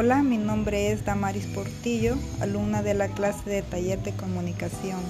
Hola, 0.00 0.22
mi 0.22 0.38
nombre 0.38 0.92
es 0.92 1.04
Damaris 1.04 1.46
Portillo, 1.46 2.14
alumna 2.40 2.84
de 2.84 2.94
la 2.94 3.08
clase 3.08 3.50
de 3.50 3.62
taller 3.62 4.00
de 4.04 4.12
comunicación. 4.12 5.00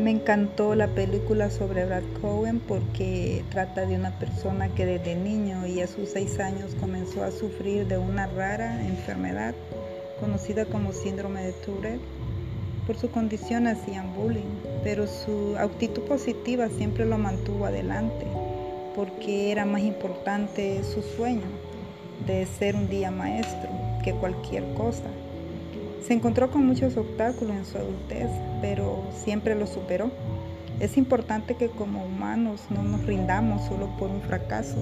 Me 0.00 0.10
encantó 0.10 0.74
la 0.74 0.88
película 0.88 1.48
sobre 1.48 1.84
Brad 1.84 2.02
Cohen 2.20 2.58
porque 2.58 3.44
trata 3.48 3.86
de 3.86 3.94
una 3.94 4.18
persona 4.18 4.74
que 4.74 4.86
desde 4.86 5.14
niño 5.14 5.68
y 5.68 5.82
a 5.82 5.86
sus 5.86 6.08
seis 6.08 6.40
años 6.40 6.74
comenzó 6.80 7.22
a 7.22 7.30
sufrir 7.30 7.86
de 7.86 7.96
una 7.96 8.26
rara 8.26 8.84
enfermedad 8.88 9.54
conocida 10.18 10.64
como 10.64 10.92
síndrome 10.92 11.44
de 11.44 11.52
Tourette 11.52 12.02
por 12.86 12.96
su 12.96 13.10
condición 13.10 13.66
hacían 13.66 14.14
bullying, 14.14 14.58
pero 14.82 15.06
su 15.06 15.56
actitud 15.56 16.02
positiva 16.02 16.68
siempre 16.68 17.04
lo 17.04 17.18
mantuvo 17.18 17.66
adelante, 17.66 18.26
porque 18.96 19.52
era 19.52 19.64
más 19.64 19.82
importante 19.82 20.82
su 20.82 21.02
sueño 21.02 21.46
de 22.26 22.46
ser 22.46 22.76
un 22.76 22.88
día 22.88 23.10
maestro 23.10 23.70
que 24.04 24.12
cualquier 24.12 24.64
cosa. 24.74 25.04
Se 26.06 26.12
encontró 26.12 26.50
con 26.50 26.66
muchos 26.66 26.96
obstáculos 26.96 27.56
en 27.56 27.64
su 27.64 27.78
adultez, 27.78 28.28
pero 28.60 29.04
siempre 29.24 29.54
lo 29.54 29.66
superó. 29.66 30.10
Es 30.80 30.96
importante 30.96 31.54
que 31.54 31.68
como 31.68 32.04
humanos 32.04 32.62
no 32.70 32.82
nos 32.82 33.06
rindamos 33.06 33.62
solo 33.66 33.88
por 33.98 34.10
un 34.10 34.20
fracaso. 34.22 34.78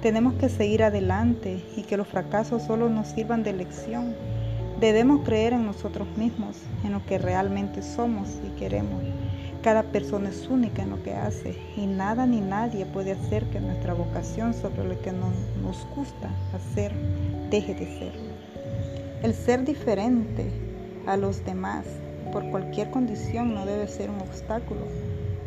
Tenemos 0.00 0.34
que 0.34 0.48
seguir 0.48 0.82
adelante 0.82 1.62
y 1.76 1.82
que 1.82 1.98
los 1.98 2.08
fracasos 2.08 2.62
solo 2.62 2.88
nos 2.88 3.08
sirvan 3.08 3.42
de 3.42 3.52
lección 3.52 4.14
Debemos 4.80 5.22
creer 5.24 5.54
en 5.54 5.66
nosotros 5.66 6.06
mismos, 6.16 6.56
en 6.84 6.92
lo 6.92 7.04
que 7.04 7.18
realmente 7.18 7.82
somos 7.82 8.28
y 8.46 8.56
queremos. 8.60 9.02
Cada 9.60 9.82
persona 9.82 10.28
es 10.28 10.46
única 10.46 10.82
en 10.82 10.90
lo 10.90 11.02
que 11.02 11.14
hace 11.14 11.56
y 11.76 11.86
nada 11.86 12.26
ni 12.26 12.40
nadie 12.40 12.86
puede 12.86 13.10
hacer 13.10 13.42
que 13.46 13.58
nuestra 13.58 13.92
vocación 13.94 14.54
sobre 14.54 14.84
lo 14.84 15.02
que 15.02 15.10
no 15.10 15.32
nos 15.62 15.84
gusta 15.96 16.30
hacer 16.54 16.92
deje 17.50 17.74
de 17.74 17.98
ser. 17.98 18.12
El 19.24 19.34
ser 19.34 19.64
diferente 19.64 20.48
a 21.08 21.16
los 21.16 21.44
demás 21.44 21.84
por 22.32 22.48
cualquier 22.50 22.88
condición 22.90 23.54
no 23.54 23.66
debe 23.66 23.88
ser 23.88 24.10
un 24.10 24.20
obstáculo, 24.20 24.82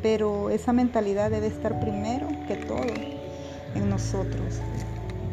pero 0.03 0.49
esa 0.49 0.73
mentalidad 0.73 1.31
debe 1.31 1.47
estar 1.47 1.79
primero 1.79 2.27
que 2.49 2.57
todo 2.57 2.83
en 3.75 3.89
nosotros 3.89 4.59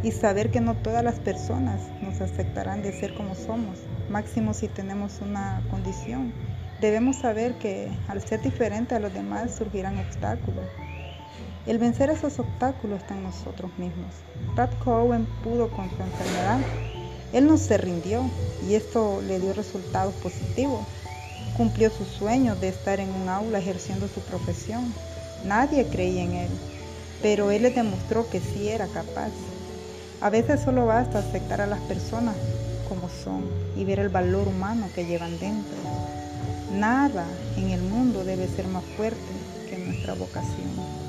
y 0.03 0.13
saber 0.13 0.51
que 0.51 0.61
no 0.61 0.75
todas 0.75 1.03
las 1.03 1.19
personas 1.19 1.81
nos 2.03 2.21
aceptarán 2.21 2.83
de 2.83 2.93
ser 2.93 3.15
como 3.15 3.35
somos, 3.35 3.79
máximo 4.09 4.55
si 4.55 4.69
tenemos 4.69 5.21
una 5.21 5.63
condición. 5.71 6.33
Debemos 6.81 7.17
saber 7.17 7.55
que 7.55 7.91
al 8.07 8.23
ser 8.23 8.41
diferente 8.41 8.95
a 8.95 9.01
los 9.01 9.13
demás 9.13 9.57
surgirán 9.57 9.99
obstáculos. 9.99 10.65
El 11.67 11.79
vencer 11.79 12.09
esos 12.09 12.39
obstáculos 12.39 13.03
está 13.03 13.15
en 13.15 13.25
nosotros 13.25 13.71
mismos. 13.77 14.15
Pat 14.55 14.73
Cohen 14.79 15.27
pudo 15.43 15.69
con 15.69 15.91
su 15.91 16.01
enfermedad. 16.01 16.61
Él 17.33 17.47
no 17.47 17.59
se 17.59 17.77
rindió 17.77 18.23
y 18.67 18.75
esto 18.75 19.21
le 19.27 19.41
dio 19.41 19.53
resultados 19.53 20.15
positivos. 20.15 20.81
Cumplió 21.57 21.91
su 21.91 22.05
sueño 22.05 22.55
de 22.57 22.69
estar 22.69 23.01
en 23.01 23.11
un 23.11 23.29
aula 23.29 23.59
ejerciendo 23.59 24.07
su 24.09 24.21
profesión. 24.21 24.95
Nadie 25.45 25.85
creía 25.87 26.23
en 26.23 26.33
él, 26.33 26.51
pero 27.21 27.51
él 27.51 27.63
le 27.63 27.71
demostró 27.71 28.31
que 28.31 28.41
sí 28.41 28.69
era 28.69 28.87
capaz. 28.87 29.31
A 30.21 30.31
veces 30.31 30.61
solo 30.61 30.87
basta 30.87 31.21
aceptar 31.21 31.61
a 31.61 31.67
las 31.67 31.81
personas 31.83 32.37
como 32.89 33.09
son 33.09 33.45
y 33.77 33.85
ver 33.85 34.01
el 34.01 34.09
valor 34.09 34.49
humano 34.49 34.91
que 34.93 35.07
llevan 35.07 35.39
dentro. 35.39 35.79
Nada 36.73 37.25
en 37.57 37.71
el 37.71 37.83
mundo 37.83 38.25
debe 38.25 38.49
ser 38.49 38.67
más 38.67 38.85
fuerte 38.97 39.33
que 39.69 39.79
nuestra 39.79 40.15
vocación. 40.15 41.08